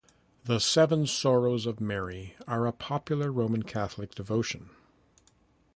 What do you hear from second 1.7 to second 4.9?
Mary are a popular Roman Catholic devotion.